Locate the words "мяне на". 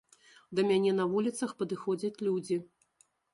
0.69-1.05